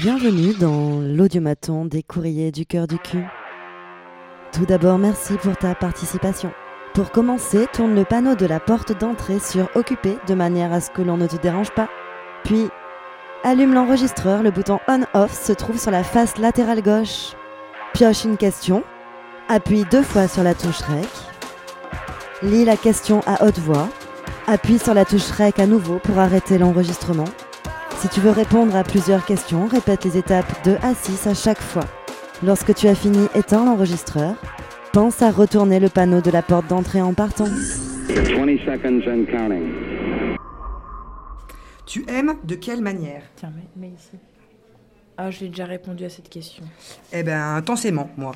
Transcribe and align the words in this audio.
Bienvenue 0.00 0.54
dans 0.54 1.00
l'audiomaton 1.00 1.84
des 1.84 2.04
courriers 2.04 2.52
du 2.52 2.64
cœur 2.64 2.86
du 2.86 2.98
cul. 2.98 3.24
Tout 4.52 4.64
d'abord, 4.64 4.96
merci 4.96 5.34
pour 5.42 5.56
ta 5.56 5.74
participation. 5.74 6.52
Pour 6.94 7.10
commencer, 7.10 7.66
tourne 7.72 7.96
le 7.96 8.04
panneau 8.04 8.36
de 8.36 8.46
la 8.46 8.60
porte 8.60 8.96
d'entrée 8.96 9.40
sur 9.40 9.68
Occupé 9.74 10.16
de 10.28 10.34
manière 10.34 10.72
à 10.72 10.80
ce 10.80 10.90
que 10.90 11.02
l'on 11.02 11.16
ne 11.16 11.26
te 11.26 11.34
dérange 11.34 11.72
pas. 11.72 11.88
Puis, 12.44 12.68
allume 13.42 13.74
l'enregistreur, 13.74 14.44
le 14.44 14.52
bouton 14.52 14.78
On-Off 14.86 15.32
se 15.32 15.52
trouve 15.52 15.80
sur 15.80 15.90
la 15.90 16.04
face 16.04 16.38
latérale 16.38 16.82
gauche. 16.82 17.32
Pioche 17.92 18.22
une 18.22 18.36
question, 18.36 18.84
appuie 19.48 19.84
deux 19.90 20.04
fois 20.04 20.28
sur 20.28 20.44
la 20.44 20.54
touche 20.54 20.82
REC, 20.82 21.08
lis 22.44 22.64
la 22.64 22.76
question 22.76 23.20
à 23.26 23.44
haute 23.44 23.58
voix, 23.58 23.88
appuie 24.46 24.78
sur 24.78 24.94
la 24.94 25.04
touche 25.04 25.32
REC 25.32 25.58
à 25.58 25.66
nouveau 25.66 25.98
pour 25.98 26.20
arrêter 26.20 26.56
l'enregistrement. 26.56 27.24
Si 28.00 28.08
tu 28.08 28.20
veux 28.20 28.30
répondre 28.30 28.76
à 28.76 28.84
plusieurs 28.84 29.26
questions, 29.26 29.66
répète 29.66 30.04
les 30.04 30.16
étapes 30.16 30.64
2 30.64 30.76
à 30.82 30.94
6 30.94 31.26
à 31.26 31.34
chaque 31.34 31.60
fois. 31.60 31.82
Lorsque 32.44 32.72
tu 32.72 32.86
as 32.86 32.94
fini, 32.94 33.26
éteins 33.34 33.64
l'enregistreur. 33.64 34.36
Pense 34.92 35.20
à 35.20 35.32
retourner 35.32 35.80
le 35.80 35.88
panneau 35.88 36.20
de 36.20 36.30
la 36.30 36.42
porte 36.42 36.68
d'entrée 36.68 37.02
en 37.02 37.12
partant. 37.12 37.46
20 37.46 37.50
seconds 38.64 39.02
and 39.04 39.24
counting. 39.26 40.38
Tu 41.86 42.04
aimes 42.08 42.36
de 42.44 42.54
quelle 42.54 42.82
manière? 42.82 43.22
Tiens, 43.34 43.50
mais, 43.56 43.66
mais 43.74 43.88
ici. 43.88 44.16
Ah, 45.16 45.32
j'ai 45.32 45.48
déjà 45.48 45.64
répondu 45.64 46.04
à 46.04 46.08
cette 46.08 46.28
question. 46.28 46.62
Eh 47.12 47.24
ben, 47.24 47.56
intensément, 47.56 48.10
moi. 48.16 48.30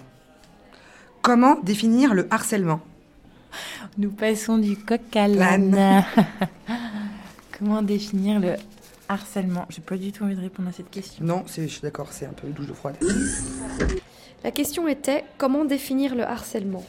Comment 1.20 1.54
définir 1.60 2.14
le 2.14 2.26
harcèlement? 2.32 2.80
Nous 3.96 4.10
passons 4.10 4.58
du 4.58 4.76
coq 4.76 5.14
à 5.14 5.28
l'âne. 5.28 6.04
Comment 7.56 7.82
définir 7.82 8.40
le 8.40 8.56
harcèlement 9.12 9.66
J'ai 9.68 9.82
pas 9.82 9.96
du 9.96 10.12
tout 10.12 10.24
envie 10.24 10.34
de 10.34 10.40
répondre 10.40 10.68
à 10.68 10.72
cette 10.72 10.90
question. 10.90 11.24
Non, 11.24 11.44
je 11.46 11.66
suis 11.66 11.80
d'accord, 11.82 12.08
c'est 12.10 12.26
un 12.26 12.32
peu 12.32 12.48
douche 12.48 12.66
de 12.66 12.72
froide. 12.72 12.96
La 14.44 14.50
question 14.50 14.88
était 14.88 15.24
comment 15.38 15.64
définir 15.64 16.14
le 16.14 16.24
harcèlement? 16.24 16.84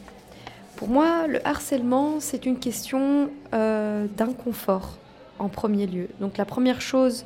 Pour 0.76 0.88
moi, 0.88 1.28
le 1.28 1.46
harcèlement, 1.48 2.20
c'est 2.20 2.46
une 2.46 2.58
question 2.58 3.30
euh, 3.54 4.08
d'inconfort 4.18 4.98
en 5.38 5.50
premier 5.50 5.86
lieu. 5.86 6.08
Donc 6.20 6.38
la 6.38 6.46
première 6.46 6.82
chose 6.82 7.26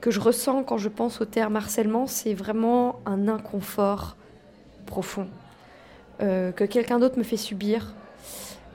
que 0.00 0.10
je 0.10 0.18
ressens 0.18 0.64
quand 0.64 0.78
je 0.78 0.88
pense 0.88 1.20
au 1.20 1.24
terme 1.24 1.54
harcèlement, 1.54 2.06
c'est 2.08 2.34
vraiment 2.34 3.00
un 3.06 3.28
inconfort 3.28 4.16
profond 4.86 5.28
euh, 6.20 6.50
que 6.50 6.64
quelqu'un 6.64 6.98
d'autre 6.98 7.18
me 7.18 7.22
fait 7.22 7.36
subir. 7.36 7.94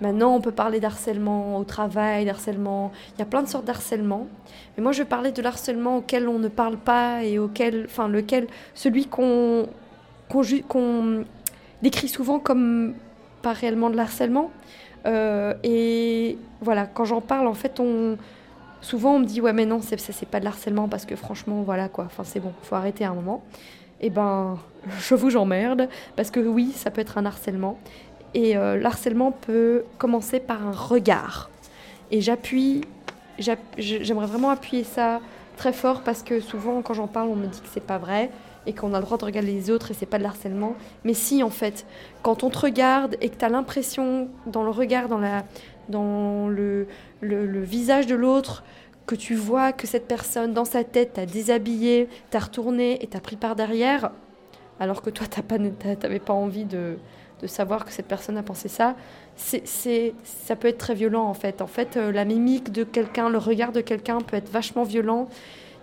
Maintenant, 0.02 0.36
on 0.36 0.42
peut 0.42 0.52
parler 0.52 0.80
d'harcèlement 0.80 1.58
au 1.58 1.64
travail, 1.64 2.26
d'harcèlement. 2.26 2.92
Il 3.16 3.20
y 3.20 3.22
a 3.23 3.26
plein 3.26 3.42
de 3.42 3.48
sortes 3.48 3.66
d'harcèlement. 3.66 4.28
Mais 4.76 4.84
moi, 4.84 4.92
je 4.92 5.00
vais 5.00 5.09
parler 5.09 5.31
de 5.31 5.42
l'harcèlement 5.42 5.98
auquel 5.98 6.28
on 6.28 6.40
ne 6.40 6.48
parle 6.48 6.78
pas 6.78 7.23
et 7.23 7.40
auquel, 7.40 7.86
enfin, 7.86 8.08
lequel, 8.08 8.48
celui 8.75 9.08
qu'on 9.08 9.68
décrit 11.81 12.08
souvent 12.08 12.40
comme 12.40 12.94
pas 13.42 13.53
réellement 13.53 13.90
de 13.90 13.95
l'harcèlement. 13.95 14.52
Euh, 15.06 15.53
et 15.64 16.38
voilà, 16.62 16.86
quand 16.86 17.06
j'en 17.06 17.22
parle, 17.22 17.48
en 17.48 17.53
fait, 17.53 17.80
on 17.80 18.18
souvent 18.81 19.16
on 19.16 19.20
me 19.20 19.25
dit 19.25 19.42
ouais 19.42 19.53
mais 19.53 19.66
non, 19.66 19.81
c'est 19.81 20.00
ça 20.00 20.14
pas 20.30 20.40
de 20.40 20.45
l'harcèlement 20.45 20.88
parce 20.88 21.06
que 21.06 21.16
franchement 21.16 21.64
voilà 21.64 21.90
quoi. 21.90 22.06
Enfin 22.06 22.23
c'est 22.23 22.40
bon, 22.40 22.53
faut 22.62 22.75
arrêter 22.75 23.06
un 23.06 23.14
moment. 23.14 23.44
Et 24.02 24.09
ben, 24.09 24.59
je 25.00 25.16
vous 25.16 25.30
j'emmerde 25.30 25.90
parce 26.16 26.31
que 26.31 26.40
oui, 26.40 26.72
ça 26.75 26.92
peut 26.92 27.02
être 27.02 27.18
un 27.18 27.25
harcèlement. 27.25 27.78
Et 28.33 28.58
euh, 28.58 28.78
l'harcèlement 28.78 29.31
peut 29.31 29.83
commencer 29.97 30.39
par 30.39 30.66
un 30.66 30.72
regard. 30.72 31.50
Et 32.11 32.22
j'appuie, 32.22 32.81
j'app- 33.39 33.59
j'aimerais 33.78 34.28
vraiment 34.28 34.50
appuyer 34.50 34.84
ça 34.84 35.22
très 35.58 35.73
fort 35.73 36.02
parce 36.02 36.23
que 36.23 36.39
souvent 36.39 36.81
quand 36.81 36.94
j'en 36.94 37.08
parle, 37.08 37.30
on 37.30 37.36
me 37.36 37.47
dit 37.47 37.59
que 37.61 37.67
c'est 37.72 37.84
pas 37.84 37.97
vrai 37.97 38.30
et 38.67 38.73
qu'on 38.73 38.94
a 38.94 39.00
le 39.00 39.06
droit 39.06 39.18
de 39.18 39.25
regarder 39.25 39.51
les 39.51 39.72
autres 39.72 39.91
et 39.91 39.94
c'est 39.94 40.06
pas 40.06 40.18
de 40.18 40.24
l'harcèlement. 40.24 40.75
Mais 41.06 41.13
si, 41.13 41.41
en 41.41 41.50
fait, 41.50 41.85
quand 42.22 42.44
on 42.44 42.50
te 42.50 42.59
regarde 42.59 43.16
et 43.22 43.29
que 43.29 43.38
tu 43.38 43.46
as 43.46 43.50
l'impression, 43.50 44.28
dans 44.46 44.63
le 44.63 44.69
regard, 44.69 45.07
dans, 45.07 45.18
la, 45.18 45.46
dans 45.88 46.50
le, 46.50 46.88
le, 47.22 47.63
visage 47.63 48.07
de 48.07 48.16
l'autre, 48.16 48.63
que 49.06 49.16
tu 49.16 49.35
vois 49.35 49.72
que 49.72 49.88
cette 49.88 50.06
personne, 50.06 50.53
dans 50.53 50.66
sa 50.66 50.84
tête, 50.84 51.13
t'a 51.13 51.25
déshabillé, 51.25 52.09
t'a 52.30 52.40
retourné 52.40 53.01
et 53.01 53.07
t'a 53.07 53.22
pris 53.22 53.38
par 53.38 53.56
derrière, 53.56 54.12
alors 54.81 55.01
que 55.01 55.09
toi, 55.09 55.25
t'as 55.30 55.41
pas, 55.41 55.56
t'avais 55.96 56.19
pas 56.19 56.34
envie 56.34 56.66
de, 56.66 56.97
de 57.42 57.48
savoir 57.48 57.86
que 57.86 57.92
cette 57.92 58.08
personne 58.08 58.38
a 58.38 58.44
pensé 58.44 58.68
ça, 58.68 58.96
c'est, 59.36 60.14
ça 60.24 60.56
peut 60.56 60.68
être 60.68 60.80
très 60.80 60.96
violent, 60.96 61.25
en 61.25 61.34
fait. 61.34 61.62
En 61.62 61.68
fait, 61.68 61.96
euh, 61.96 62.12
la 62.12 62.25
mimique 62.25 62.72
de 62.72 62.84
quelqu'un, 62.84 63.30
le 63.30 63.38
regard 63.38 63.72
de 63.72 63.81
quelqu'un 63.81 64.20
peut 64.22 64.38
être 64.38 64.50
vachement 64.50 64.84
violent 64.84 65.28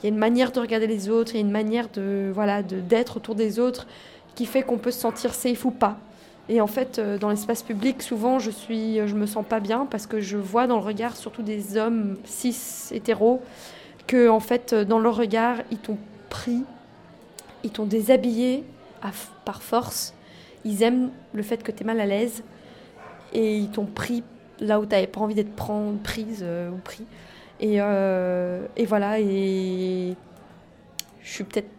il 0.05 0.09
y 0.09 0.11
a 0.11 0.13
une 0.13 0.21
manière 0.21 0.53
de 0.53 0.61
regarder 0.61 0.87
les 0.87 1.09
autres, 1.09 1.33
il 1.33 1.37
y 1.37 1.39
a 1.39 1.41
une 1.41 1.51
manière 1.51 1.89
de 1.89 2.31
voilà 2.35 2.63
de 2.63 2.79
d'être 2.79 3.17
autour 3.17 3.35
des 3.35 3.59
autres 3.59 3.87
qui 4.35 4.45
fait 4.45 4.63
qu'on 4.63 4.77
peut 4.77 4.91
se 4.91 5.01
sentir 5.01 5.33
safe 5.33 5.65
ou 5.65 5.71
pas. 5.71 5.97
Et 6.51 6.61
en 6.61 6.67
fait, 6.67 6.99
euh, 6.99 7.17
dans 7.17 7.31
l'espace 7.31 7.63
public, 7.63 8.03
souvent, 8.03 8.39
je 8.39 8.51
suis, 8.51 8.97
je 9.07 9.15
me 9.15 9.25
sens 9.25 9.47
pas 9.49 9.61
bien 9.61 9.87
parce 9.91 10.07
que 10.07 10.21
je 10.21 10.37
vois 10.37 10.67
dans 10.67 10.77
le 10.77 10.85
regard, 10.85 11.17
surtout 11.17 11.41
des 11.41 11.79
hommes 11.79 12.19
cis 12.27 12.55
hétéros, 12.91 13.41
que 14.07 14.29
en 14.29 14.41
fait, 14.41 14.75
euh, 14.75 14.85
dans 14.85 14.99
leur 14.99 15.17
regard, 15.17 15.57
ils 15.71 15.79
t'ont 15.79 15.97
pris, 16.29 16.65
ils 17.63 17.71
t'ont 17.71 17.87
déshabillé 17.87 18.65
par 19.47 19.63
force. 19.63 20.14
Ils 20.65 20.83
aiment 20.83 21.11
le 21.33 21.43
fait 21.43 21.63
que 21.63 21.73
tu 21.73 21.83
es 21.83 21.87
mal 21.87 22.01
à 22.01 22.07
l'aise 22.07 22.43
et 23.33 23.59
ils 23.59 23.71
t'ont 23.71 23.87
pris 23.87 24.23
là 24.61 24.81
où 24.81 24.87
tu 24.87 24.91
n'avais 24.91 25.07
pas 25.07 25.21
envie 25.21 25.35
d'être 25.35 25.55
prendre, 25.55 25.99
prise 25.99 26.41
euh, 26.43 26.71
ou 26.71 26.77
pris. 26.79 27.05
Et, 27.61 27.77
euh, 27.79 28.67
et 28.77 28.87
voilà, 28.87 29.21
et 29.21 30.15
je 31.23 31.31
suis 31.31 31.45
peut-être 31.45 31.71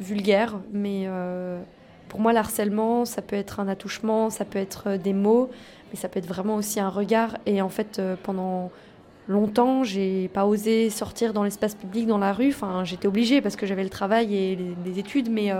vulgaire, 0.00 0.58
mais 0.72 1.04
euh, 1.06 1.60
pour 2.08 2.20
moi, 2.20 2.32
l'harcèlement, 2.32 3.04
ça 3.04 3.22
peut 3.22 3.36
être 3.36 3.60
un 3.60 3.68
attouchement, 3.68 4.30
ça 4.30 4.44
peut 4.44 4.58
être 4.58 4.96
des 4.96 5.12
mots, 5.12 5.50
mais 5.90 5.96
ça 5.96 6.08
peut 6.08 6.18
être 6.18 6.26
vraiment 6.26 6.56
aussi 6.56 6.80
un 6.80 6.88
regard. 6.88 7.36
Et 7.46 7.62
en 7.62 7.68
fait, 7.68 8.02
pendant 8.24 8.70
longtemps, 9.28 9.84
j'ai 9.84 10.28
pas 10.28 10.46
osé 10.46 10.90
sortir 10.90 11.32
dans 11.32 11.44
l'espace 11.44 11.74
public, 11.74 12.06
dans 12.06 12.18
la 12.18 12.32
rue. 12.32 12.48
Enfin, 12.48 12.82
j'étais 12.84 13.06
obligée 13.06 13.40
parce 13.40 13.56
que 13.56 13.66
j'avais 13.66 13.84
le 13.84 13.90
travail 13.90 14.34
et 14.34 14.58
les, 14.84 14.98
études, 14.98 15.30
mais 15.30 15.52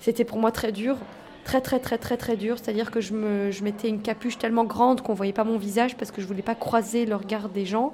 c'était 0.00 0.24
pour 0.24 0.38
moi 0.38 0.52
très 0.52 0.70
dur. 0.70 0.98
Très, 1.44 1.60
très, 1.60 1.80
très, 1.80 1.98
très, 1.98 2.16
très 2.16 2.36
dur. 2.36 2.56
C'est-à-dire 2.58 2.90
que 2.90 3.00
je, 3.00 3.12
me, 3.14 3.50
je 3.50 3.64
mettais 3.64 3.88
une 3.88 4.00
capuche 4.00 4.38
tellement 4.38 4.64
grande 4.64 5.00
qu'on 5.02 5.14
voyait 5.14 5.32
pas 5.32 5.44
mon 5.44 5.58
visage 5.58 5.96
parce 5.96 6.10
que 6.10 6.22
je 6.22 6.26
voulais 6.26 6.42
pas 6.42 6.54
croiser 6.54 7.04
le 7.06 7.16
regard 7.16 7.48
des 7.48 7.66
gens 7.66 7.92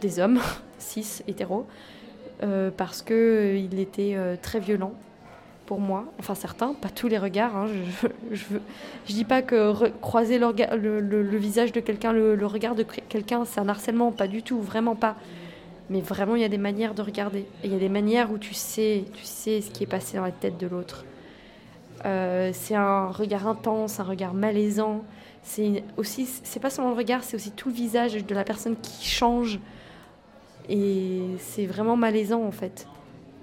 des 0.00 0.20
hommes, 0.20 0.40
cis, 0.78 1.22
hétéros, 1.26 1.66
euh, 2.42 2.70
parce 2.74 3.02
que 3.02 3.12
euh, 3.14 3.56
il 3.58 3.78
était 3.80 4.12
euh, 4.14 4.36
très 4.40 4.60
violent 4.60 4.92
pour 5.66 5.80
moi. 5.80 6.04
Enfin, 6.20 6.34
certains, 6.36 6.74
pas 6.74 6.90
tous 6.90 7.08
les 7.08 7.18
regards. 7.18 7.56
hein, 7.56 7.66
je, 8.00 8.08
je, 8.36 8.44
je 9.06 9.12
dis 9.12 9.24
pas 9.24 9.42
que 9.42 9.88
croiser 10.00 10.38
le, 10.38 10.46
le- 10.76 11.00
le- 11.00 11.22
le 11.22 11.38
visage 11.38 11.72
de 11.72 11.80
quelqu'un, 11.80 12.12
le, 12.12 12.46
regard 12.46 12.74
de 12.76 12.82
quelqu'un, 12.84 13.44
c'est 13.44 13.60
un 13.60 13.68
harcèlement, 13.68 14.12
pas 14.12 14.28
du 14.28 14.42
tout, 14.42 14.60
vraiment 14.60 14.94
pas. 14.94 15.16
Mais 15.90 16.00
vraiment, 16.00 16.36
il 16.36 16.40
y 16.42 16.44
a 16.46 16.48
des 16.48 16.56
manières 16.58 16.94
de 16.94 17.02
regarder. 17.02 17.44
Il 17.64 17.72
y 17.72 17.76
a 17.76 17.78
des 17.78 17.88
manières 17.90 18.30
où 18.30 18.38
tu 18.38 18.54
sais, 18.54 19.04
tu 19.12 19.24
sais 19.24 19.60
ce 19.60 19.70
qui 19.70 19.82
est 19.82 19.86
passé 19.88 20.16
dans 20.16 20.24
la 20.24 20.30
tête 20.32 20.56
de 20.56 20.66
l'autre. 20.66 21.04
Euh, 22.04 22.50
c'est 22.52 22.74
un 22.74 23.08
regard 23.08 23.46
intense, 23.46 24.00
un 24.00 24.04
regard 24.04 24.34
malaisant. 24.34 25.04
C'est 25.42 25.82
aussi, 25.96 26.26
c'est 26.26 26.60
pas 26.60 26.70
seulement 26.70 26.90
le 26.90 26.96
regard, 26.96 27.22
c'est 27.22 27.36
aussi 27.36 27.50
tout 27.50 27.68
le 27.68 27.74
visage 27.74 28.14
de 28.24 28.34
la 28.34 28.44
personne 28.44 28.76
qui 28.80 29.06
change. 29.06 29.58
Et 30.68 31.20
c'est 31.38 31.66
vraiment 31.66 31.96
malaisant 31.96 32.42
en 32.42 32.50
fait. 32.50 32.86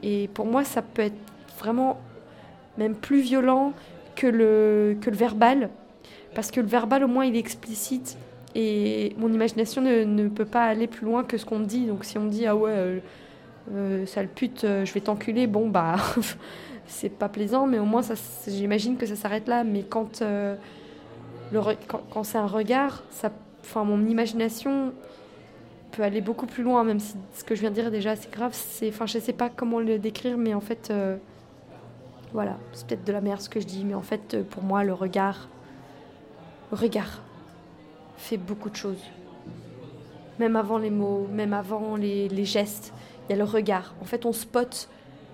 Et 0.04 0.28
pour 0.34 0.46
moi, 0.46 0.64
ça 0.64 0.82
peut 0.82 1.04
être 1.04 1.18
vraiment 1.60 2.00
même 2.78 2.96
plus 2.96 3.22
violent 3.22 3.74
que 4.16 4.28
le, 4.28 4.98
que 5.00 5.10
le 5.10 5.16
verbal. 5.16 5.70
Parce 6.34 6.50
que 6.50 6.62
le 6.62 6.68
verbal, 6.68 7.04
au 7.04 7.08
moins, 7.08 7.26
il 7.26 7.36
est 7.36 7.40
explicite. 7.40 8.18
Et 8.56 9.16
mon 9.18 9.32
imagination 9.32 9.82
ne, 9.82 10.04
ne 10.04 10.28
peut 10.28 10.46
pas 10.46 10.64
aller 10.64 10.88
plus 10.88 11.06
loin 11.06 11.24
que 11.24 11.38
ce 11.38 11.46
qu'on 11.46 11.60
me 11.60 11.66
dit. 11.66 11.86
Donc 11.86 12.04
si 12.04 12.18
on 12.18 12.22
me 12.22 12.30
dit, 12.30 12.48
ah 12.48 12.56
ouais, 12.56 12.72
euh, 12.74 13.00
euh, 13.74 14.06
sale 14.06 14.28
pute, 14.28 14.62
je 14.64 14.92
vais 14.92 15.02
t'enculer, 15.02 15.46
bon, 15.46 15.69
bah, 15.69 15.98
c'est 16.92 17.10
pas 17.10 17.30
plaisant, 17.30 17.68
mais 17.68 17.80
au 17.80 17.86
moins, 17.86 18.02
j'imagine 18.48 18.98
que 18.98 19.06
ça 19.06 19.16
s'arrête 19.16 19.48
là. 19.48 19.64
Mais 19.64 19.84
quand, 19.84 20.22
euh, 20.22 20.56
quand, 21.88 22.02
quand 22.12 22.24
c'est 22.24 22.38
un 22.38 22.48
regard, 22.48 23.04
ça, 23.10 23.32
enfin, 23.62 23.84
mon 23.84 24.06
imagination 24.06 24.94
peut 25.92 26.04
aller 26.04 26.22
beaucoup 26.22 26.46
plus 26.46 26.64
loin, 26.64 26.84
même 26.84 27.00
si 27.00 27.16
ce 27.34 27.44
que 27.44 27.56
je 27.56 27.62
viens 27.62 27.70
de 27.70 27.76
dire 27.76 27.92
déjà 27.92 28.16
c'est 28.16 28.32
grave. 28.32 28.52
C'est, 28.54 28.90
enfin, 28.90 29.06
je 29.06 29.20
sais 29.20 29.34
pas 29.34 29.50
comment 29.50 29.80
le 29.80 30.00
décrire, 30.00 30.38
mais 30.38 30.54
en 30.54 30.62
fait, 30.62 30.90
euh, 30.92 31.18
voilà, 32.34 32.58
c'est 32.74 32.88
peut-être 32.88 33.06
de 33.06 33.12
la 33.12 33.22
merde 33.22 33.42
ce 33.42 33.50
que 33.50 33.60
je 33.60 33.66
dis, 33.66 33.84
mais 33.86 33.94
en 33.94 34.02
fait, 34.02 34.34
euh, 34.34 34.44
pour 34.44 34.64
moi, 34.64 34.84
le 34.84 34.94
regard, 34.94 35.50
regard 36.72 37.22
fait 38.18 38.38
beaucoup 38.38 38.70
de 38.70 38.76
choses. 38.76 39.04
Même 40.40 40.56
avant 40.56 40.78
les 40.78 40.90
mots, 40.90 41.28
même 41.32 41.54
avant 41.54 41.96
les, 41.96 42.28
les 42.30 42.46
gestes, 42.46 42.94
il 43.28 43.32
y 43.32 43.36
a 43.36 43.38
le 43.38 43.44
regard. 43.44 43.94
En 44.02 44.06
fait, 44.06 44.26
on 44.26 44.34
spot 44.34 44.90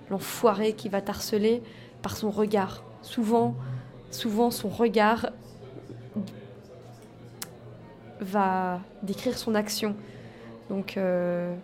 l'enfoiré 0.10 0.74
qui 0.74 0.90
va 0.90 1.02
t'harceler 1.02 1.62
par 2.02 2.16
son 2.16 2.30
regard. 2.30 2.84
Souvent, 3.02 3.56
souvent 4.12 4.52
son 4.52 4.70
regard 4.70 5.30
va 8.20 8.82
décrire 9.04 9.38
son 9.38 9.56
action. 9.56 9.96
Donc, 10.70 10.98
euh, 10.98 11.56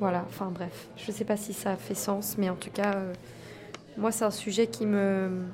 Voilà, 0.00 0.24
enfin 0.26 0.50
bref, 0.52 0.88
je 0.96 1.10
ne 1.10 1.16
sais 1.16 1.24
pas 1.24 1.36
si 1.36 1.52
ça 1.52 1.76
fait 1.76 1.94
sens, 1.94 2.36
mais 2.36 2.50
en 2.50 2.56
tout 2.56 2.70
cas, 2.70 2.94
euh, 2.94 3.12
moi 3.96 4.10
c'est 4.10 4.24
un 4.24 4.32
sujet 4.32 4.66
qui 4.66 4.84
me 4.84 5.44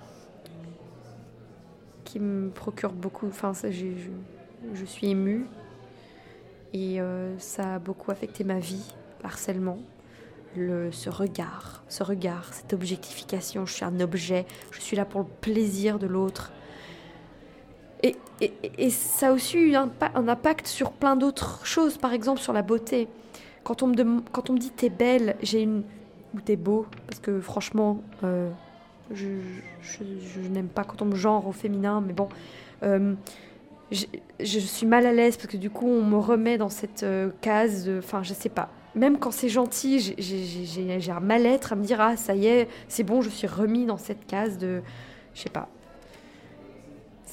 qui 2.05 2.19
me 2.19 2.49
procure 2.49 2.93
beaucoup. 2.93 3.27
Enfin, 3.27 3.53
je, 3.53 4.85
suis 4.87 5.09
émue 5.11 5.47
et 6.73 7.01
euh, 7.01 7.39
ça 7.39 7.75
a 7.75 7.79
beaucoup 7.79 8.11
affecté 8.11 8.45
ma 8.45 8.59
vie, 8.59 8.95
le 9.21 9.27
harcèlement, 9.27 9.79
ce 10.56 11.11
regard, 11.11 11.83
ce 11.89 12.03
regard, 12.03 12.53
cette 12.53 12.73
objectification. 12.73 13.67
Je 13.67 13.73
suis 13.75 13.85
un 13.85 14.00
objet, 14.00 14.47
je 14.73 14.81
suis 14.81 14.97
là 14.97 15.05
pour 15.05 15.21
le 15.21 15.27
plaisir 15.41 15.99
de 15.99 16.06
l'autre. 16.06 16.53
Et, 18.03 18.17
ça 18.91 19.29
a 19.29 19.33
aussi 19.33 19.59
eu 19.59 19.75
un, 19.75 19.89
pa- 19.89 20.12
un 20.15 20.29
impact 20.29 20.69
sur 20.69 20.93
plein 20.93 21.17
d'autres 21.17 21.67
choses, 21.67 21.99
par 21.99 22.12
exemple 22.12 22.41
sur 22.41 22.53
la 22.53 22.62
beauté. 22.62 23.09
Quand 23.65 23.83
on 23.83 23.89
me, 23.89 24.59
dit 24.59 24.71
t'es 24.71 24.89
belle, 24.89 25.37
j'ai 25.43 25.62
une. 25.62 25.83
ou 26.35 26.41
t'es 26.41 26.56
beau, 26.56 26.87
parce 27.06 27.19
que 27.19 27.41
franchement, 27.41 28.01
euh, 28.23 28.49
je, 29.12 29.27
n'aime 30.51 30.69
pas 30.69 30.85
quand 30.85 31.03
on 31.03 31.06
me 31.06 31.17
genre 31.17 31.47
au 31.49 31.53
féminin, 31.53 32.01
mais 32.01 32.12
bon. 32.12 32.29
euh, 32.85 33.15
je, 33.91 34.59
suis 34.59 34.87
mal 34.87 35.05
à 35.06 35.12
l'aise 35.12 35.37
parce 35.37 35.49
que 35.49 35.56
du 35.56 35.71
coup, 35.71 35.89
on 35.89 36.05
me 36.05 36.19
remet 36.19 36.59
dans 36.59 36.69
cette 36.69 37.03
euh, 37.03 37.31
case. 37.41 37.91
Enfin, 37.99 38.23
je 38.23 38.33
sais 38.35 38.49
pas. 38.49 38.71
Même 38.94 39.19
quand 39.19 39.31
c'est 39.31 39.49
gentil, 39.49 40.14
j'ai- 40.19 41.11
un 41.11 41.20
mal-être 41.20 41.73
à 41.73 41.76
me 41.76 41.85
dire 41.85 42.00
Ah, 42.00 42.17
ça 42.17 42.35
y 42.35 42.46
est, 42.46 42.69
c'est 42.88 43.05
bon, 43.05 43.20
je 43.23 43.29
suis 43.29 43.46
remis 43.46 43.87
dans 43.87 43.99
cette 43.99 44.26
case 44.26 44.58
de. 44.58 44.82
Je 45.35 45.43
sais 45.43 45.50
pas. 45.50 45.69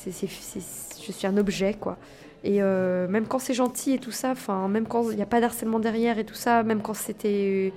Je 0.06 1.12
suis 1.12 1.28
un 1.28 1.38
objet, 1.38 1.74
quoi. 1.74 1.98
Et 2.44 2.62
euh, 2.62 3.07
même 3.07 3.25
quand 3.25 3.40
c'est 3.40 3.56
gentil 3.56 3.94
et 3.94 3.98
tout 3.98 4.12
ça, 4.12 4.31
enfin, 4.31 4.68
même 4.68 4.86
quand 4.86 5.10
il 5.10 5.16
n'y 5.16 5.22
a 5.24 5.25
pas 5.25 5.42
d'harcèlement 5.42 5.80
derrière 5.80 6.19
et 6.19 6.25
tout 6.25 6.36
ça, 6.36 6.63
même 6.63 6.81
quand 6.81 6.94
c'était. 6.94 7.74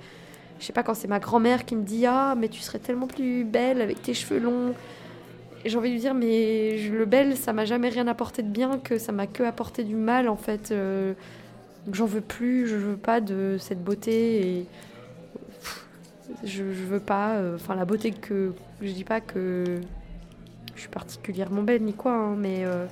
Je 0.59 0.65
sais 0.65 0.73
pas, 0.73 0.83
quand 0.83 0.93
c'est 0.93 1.07
ma 1.07 1.19
grand-mère 1.19 1.65
qui 1.65 1.75
me 1.75 1.83
dit 1.83 2.05
Ah, 2.05 2.35
mais 2.37 2.49
tu 2.49 2.61
serais 2.61 2.79
tellement 2.79 3.07
plus 3.07 3.45
belle 3.45 3.81
avec 3.81 4.01
tes 4.01 4.13
cheveux 4.13 4.39
longs. 4.39 4.73
J'ai 5.65 5.77
envie 5.77 5.89
de 5.89 5.93
lui 5.95 5.99
dire, 6.01 6.13
mais 6.13 6.77
le 6.89 7.05
bel, 7.05 7.35
ça 7.35 7.51
m'a 7.51 7.65
jamais 7.65 7.89
rien 7.89 8.07
apporté 8.07 8.43
de 8.43 8.47
bien, 8.47 8.79
que 8.79 8.97
ça 8.97 9.11
m'a 9.11 9.27
que 9.27 9.43
apporté 9.43 9.83
du 9.83 9.95
mal, 9.95 10.29
en 10.29 10.37
fait. 10.37 10.71
Euh, 10.71 11.13
j'en 11.91 12.05
veux 12.05 12.21
plus, 12.21 12.67
je 12.67 12.75
veux 12.75 12.97
pas 12.97 13.21
de 13.21 13.57
cette 13.59 13.83
beauté. 13.83 14.47
Et 14.59 14.65
je, 16.43 16.63
veux 16.63 16.99
pas. 16.99 17.35
euh, 17.35 17.55
Enfin, 17.55 17.75
la 17.75 17.85
beauté 17.85 18.11
que. 18.11 18.53
Je 18.81 18.91
dis 18.91 19.03
pas 19.03 19.19
que 19.21 19.81
je 20.75 20.79
suis 20.81 20.89
particulièrement 20.89 21.63
belle 21.63 21.83
ni 21.83 21.93
quoi, 21.93 22.13
hein, 22.13 22.35
mais. 22.37 22.63
euh, 22.65 22.85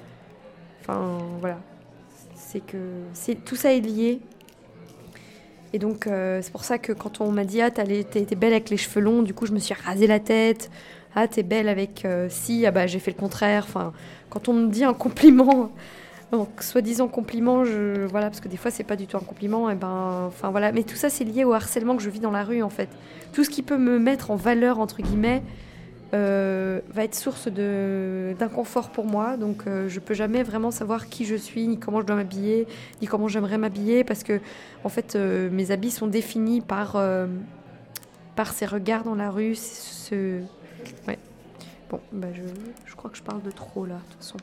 Enfin, 0.82 1.18
voilà. 1.40 1.60
C'est 2.36 2.62
que. 2.66 2.78
c'est 3.14 3.44
Tout 3.44 3.56
ça 3.56 3.74
est 3.74 3.82
lié. 3.82 4.22
Et 5.74 5.80
donc, 5.80 6.08
euh, 6.08 6.40
c'est 6.42 6.52
pour 6.52 6.64
ça 6.64 6.78
que 6.78 6.94
quand 6.94 7.20
on 7.20 7.30
m'a 7.32 7.44
dit, 7.44 7.62
ah, 7.62 7.70
t'es 7.72 7.86
belle 8.36 8.54
avec 8.54 8.70
les 8.70 8.78
cheveux 8.78 9.02
longs, 9.02 9.22
du 9.22 9.34
coup, 9.34 9.46
je 9.46 9.52
me 9.52 9.60
suis 9.60 9.74
rasé 9.74 10.08
la 10.08 10.20
tête. 10.20 10.72
Ah, 11.14 11.28
t'es 11.28 11.44
belle 11.44 11.68
avec 11.68 12.08
si, 12.30 12.66
ah 12.66 12.72
bah 12.72 12.88
j'ai 12.88 13.00
fait 13.00 13.12
le 13.12 13.18
contraire. 13.18 13.66
Enfin, 13.68 13.92
quand 14.30 14.48
on 14.50 14.54
me 14.54 14.68
dit 14.72 14.84
un 14.86 14.94
compliment, 14.94 15.72
donc 16.32 16.62
soi-disant 16.62 17.08
compliment, 17.08 17.64
voilà, 18.10 18.28
parce 18.30 18.42
que 18.42 18.50
des 18.50 18.58
fois 18.58 18.70
c'est 18.70 18.84
pas 18.84 18.98
du 18.98 19.08
tout 19.08 19.16
un 19.16 19.22
compliment, 19.22 19.70
et 19.70 19.76
ben, 19.76 20.26
enfin 20.28 20.50
voilà. 20.52 20.72
Mais 20.74 20.84
tout 20.84 20.98
ça 20.98 21.10
c'est 21.10 21.24
lié 21.24 21.46
au 21.46 21.54
harcèlement 21.54 21.96
que 21.96 22.04
je 22.04 22.10
vis 22.10 22.20
dans 22.20 22.32
la 22.32 22.44
rue 22.44 22.62
en 22.62 22.70
fait. 22.70 22.90
Tout 23.32 23.44
ce 23.46 23.50
qui 23.50 23.64
peut 23.64 23.78
me 23.78 23.98
mettre 23.98 24.30
en 24.32 24.36
valeur 24.36 24.80
entre 24.80 25.02
guillemets 25.02 25.42
euh, 26.14 26.82
va 26.90 27.04
être 27.04 27.16
source 27.16 27.48
d'inconfort 27.48 28.90
pour 28.90 29.06
moi. 29.06 29.38
Donc 29.38 29.68
euh, 29.68 29.88
je 29.88 30.00
peux 30.02 30.14
jamais 30.14 30.44
vraiment 30.44 30.72
savoir 30.72 31.08
qui 31.08 31.24
je 31.24 31.36
suis, 31.36 31.68
ni 31.68 31.80
comment 31.80 32.02
je 32.02 32.06
dois 32.06 32.18
m'habiller, 32.18 32.68
ni 33.02 33.08
comment 33.08 33.30
j'aimerais 33.30 33.58
m'habiller, 33.58 34.04
parce 34.04 34.24
que 34.24 34.42
en 34.84 34.90
fait 34.90 35.16
euh, 35.16 35.50
mes 35.50 35.72
habits 35.72 35.92
sont 35.92 36.08
définis 36.08 36.60
par 36.60 36.98
euh, 36.98 37.28
par 38.36 38.52
ces 38.52 38.66
regards 38.66 39.04
dans 39.04 39.16
la 39.16 39.32
rue. 39.32 39.56
Bon, 41.90 42.02
bah 42.12 42.28
je, 42.34 42.42
je 42.86 42.96
crois 42.96 43.10
que 43.10 43.16
je 43.16 43.24
parle 43.24 43.42
de 43.44 43.52
trop 43.52 43.86
là, 43.86 43.96
de 43.96 44.14
toute 44.14 44.24
façon. 44.24 44.38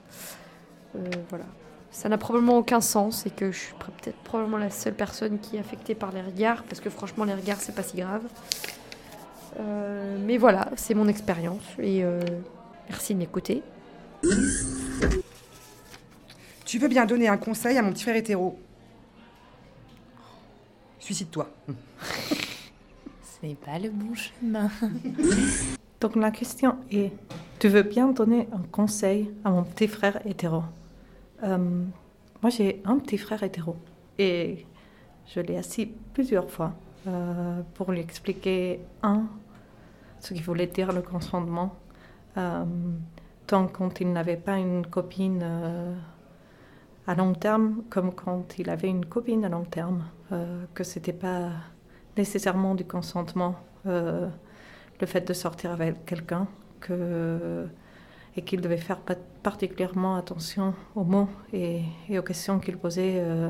Voilà. 1.29 1.45
Ça 1.94 2.08
n'a 2.08 2.19
probablement 2.19 2.58
aucun 2.58 2.81
sens 2.81 3.25
et 3.25 3.31
que 3.31 3.52
je 3.52 3.56
suis 3.56 3.75
peut-être 3.75 4.17
probablement 4.25 4.58
la 4.58 4.69
seule 4.69 4.94
personne 4.94 5.38
qui 5.38 5.56
est 5.56 5.61
affectée 5.61 5.94
par 5.94 6.11
les 6.11 6.23
regards, 6.23 6.64
parce 6.64 6.81
que 6.81 6.91
franchement, 6.91 7.25
les 7.25 7.35
regards, 7.35 7.61
c'est 7.61 7.75
pas 7.75 7.85
si 7.85 7.96
grave. 7.96 8.25
Euh, 9.61 10.19
mais 10.26 10.37
voilà, 10.37 10.70
c'est 10.75 10.94
mon 10.94 11.06
expérience 11.06 11.62
et 11.79 12.02
euh, 12.02 12.20
merci 12.91 13.14
de 13.14 13.20
m'écouter. 13.20 13.62
Tu 16.64 16.81
veux 16.81 16.88
bien 16.88 17.06
donner 17.06 17.29
un 17.29 17.37
conseil 17.37 17.79
à 17.79 17.82
mon 17.82 17.93
petit 17.93 18.02
frère 18.02 18.17
hétéro? 18.17 18.58
Suicide-toi. 20.99 21.49
Ce 23.23 23.47
n'est 23.47 23.55
pas 23.55 23.79
le 23.79 23.90
bon 23.90 24.17
chemin. 24.17 24.69
Donc 26.00 26.17
la 26.17 26.32
question 26.32 26.76
est, 26.90 27.12
tu 27.61 27.69
veux 27.69 27.82
bien 27.85 28.08
donner 28.08 28.49
un 28.52 28.62
conseil 28.73 29.31
à 29.44 29.50
mon 29.50 29.62
petit 29.62 29.87
frère 29.87 30.20
hétéro? 30.26 30.64
Euh, 31.44 31.85
Moi 32.43 32.50
j'ai 32.50 32.82
un 32.85 32.99
petit 32.99 33.19
frère 33.19 33.43
hétéro 33.43 33.76
et 34.19 34.67
je 35.26 35.41
l'ai 35.41 35.56
assis 35.56 35.87
plusieurs 36.12 36.50
fois 36.50 36.73
euh, 37.06 37.61
pour 37.75 37.93
lui 37.93 38.00
expliquer, 38.00 38.81
un, 39.02 39.26
ce 40.20 40.35
qu'il 40.35 40.43
voulait 40.43 40.67
dire 40.67 40.93
le 40.93 41.02
consentement, 41.02 41.75
euh, 42.38 42.64
tant 43.46 43.67
quand 43.67 44.00
il 44.00 44.12
n'avait 44.12 44.37
pas 44.37 44.56
une 44.56 44.87
copine 44.87 45.43
à 47.06 47.14
long 47.14 47.35
terme 47.35 47.82
comme 47.90 48.14
quand 48.14 48.58
il 48.58 48.70
avait 48.70 48.88
une 48.88 49.05
copine 49.05 49.44
à 49.44 49.49
long 49.50 49.64
terme, 49.64 50.05
que 50.75 50.85
c'était 50.85 51.12
pas 51.12 51.50
nécessairement 52.17 52.75
du 52.75 52.85
consentement. 52.85 53.56
le 53.85 55.06
fait 55.06 55.29
de 55.29 55.35
sortir 55.35 55.73
avec 55.73 56.06
quelqu'un 56.06 56.47
que, 56.81 57.69
et 58.37 58.43
qu'il 58.43 58.61
devait 58.61 58.77
faire 58.77 58.99
pa- 59.01 59.17
particulièrement 59.43 60.17
attention 60.17 60.75
aux 60.95 61.05
mots 61.05 61.29
et, 61.53 61.83
aux 62.19 62.23
questions 62.23 62.59
qu'il 62.59 62.77
posait 62.77 63.17
euh, 63.19 63.49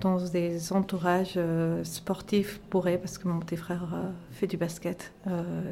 dans 0.00 0.16
des 0.16 0.72
entourages 0.72 1.34
euh, 1.36 1.82
sportifs 1.84 2.60
bourrés, 2.70 2.98
parce 2.98 3.18
que 3.18 3.28
mon 3.28 3.38
petit 3.40 3.56
frère 3.56 3.88
euh, 3.94 4.10
fait 4.30 4.46
du 4.46 4.56
basket 4.56 5.12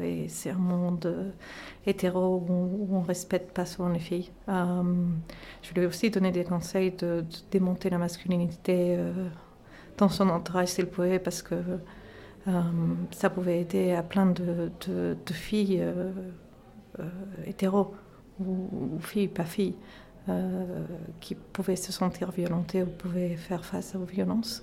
et 0.03 0.29
c'est 0.29 0.51
un 0.51 0.59
monde 0.59 1.33
hétéro 1.87 2.45
où, 2.49 2.89
on 2.93 3.01
ne 3.01 3.07
respecte 3.07 3.53
pas 3.53 3.67
souvent 3.67 3.89
les 3.89 3.99
filles. 4.01 4.31
Je 4.49 5.75
lui 5.75 5.83
ai 5.83 5.87
aussi 5.87 6.11
donné 6.11 6.31
des 6.33 6.45
conseils 6.45 6.91
de, 6.93 7.25
démonter 7.51 7.89
la 7.91 7.99
masculinité 7.99 8.99
dans 9.97 10.09
son 10.09 10.29
entourage 10.29 10.69
s'il 10.69 10.87
pouvait, 10.87 11.19
parce 11.19 11.43
que 11.43 11.55
ça 13.13 13.31
pouvait 13.31 13.61
aider 13.61 13.93
à 13.93 14.03
plein 14.03 14.27
de, 14.27 14.71
de- 14.87 15.17
filles 15.33 15.83
hétéros 17.47 17.95
ou, 18.41 18.99
filles 19.01 19.29
pas 19.29 19.45
filles 19.45 19.75
euh, 20.29 20.85
qui 21.21 21.35
pouvaient 21.35 21.77
se 21.77 21.93
sentir 21.93 22.31
violentées 22.31 22.83
ou 22.83 22.87
pouvaient 22.87 23.37
faire 23.37 23.65
face 23.65 23.95
aux 23.95 24.05
violences. 24.05 24.63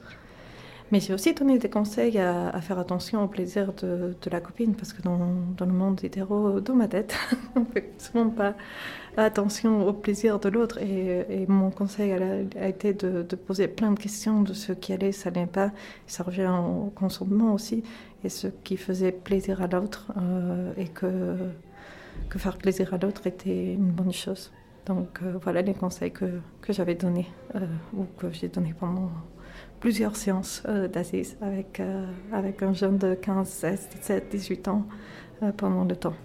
Mais 0.92 1.00
j'ai 1.00 1.14
aussi 1.14 1.34
donné 1.34 1.58
des 1.58 1.72
conseils 1.72 2.20
à, 2.20 2.60
faire 2.62 2.78
attention 2.78 3.24
au 3.24 3.28
plaisir 3.28 3.74
de, 3.74 4.16
la 4.30 4.40
copine 4.42 4.76
parce 4.76 4.94
que 4.94 5.02
dans, 5.02 5.18
le 5.60 5.74
monde 5.74 6.00
hétéro, 6.04 6.60
dans 6.60 6.76
ma 6.76 6.88
tête, 6.88 7.16
on 7.56 7.66
fait 7.66 7.94
souvent 7.98 8.30
pas 8.30 8.54
attention 9.18 9.88
au 9.88 9.94
plaisir 9.94 10.40
de 10.40 10.50
l'autre. 10.50 10.78
Et, 10.80 11.46
mon 11.48 11.72
conseil 11.72 12.14
a, 12.14 12.68
été 12.68 12.94
de, 12.94 13.24
poser 13.36 13.68
plein 13.68 13.92
de 13.92 14.00
questions 14.00 14.44
de 14.44 14.54
ce 14.54 14.72
qui 14.72 14.94
allait, 14.94 15.12
ça 15.12 15.32
n'allait 15.32 15.48
pas. 15.48 15.72
Ça 16.06 16.22
revient 16.22 16.52
au 16.52 16.92
consentement 16.92 17.54
aussi 17.54 17.84
et 18.24 18.30
ce 18.30 18.48
qui 18.64 18.78
faisait 18.78 19.12
plaisir 19.12 19.62
à 19.62 19.68
l'autre 19.68 20.12
euh, 20.18 20.74
et 20.78 20.88
que, 20.88 21.36
que 22.34 22.40
faire 22.40 22.58
plaisir 22.58 22.92
à 22.96 22.98
l'autre 22.98 23.28
était 23.28 23.74
une 23.74 23.92
bonne 23.92 24.12
chose. 24.12 24.52
Donc 24.88 25.20
euh, 25.22 25.38
voilà 25.44 25.62
les 25.62 25.76
conseils 25.76 26.12
que, 26.12 26.42
j'avais 26.68 26.96
donnés 26.96 27.28
euh, 27.54 27.60
ou 27.94 28.06
que 28.18 28.32
j'ai 28.32 28.48
donnés 28.48 28.74
pendant 28.78 29.12
plusieurs 29.80 30.16
séances 30.16 30.64
euh, 30.68 30.88
d'Aziz 30.88 31.38
avec, 31.42 31.80
euh, 31.80 32.08
avec 32.32 32.64
un 32.64 32.74
jeune 32.74 32.98
de 32.98 33.14
15, 33.14 33.48
16, 33.48 33.90
17, 33.98 34.30
18 34.32 34.68
ans 34.68 34.88
pendant 35.58 35.86
le 35.86 35.96
temps. 35.96 36.16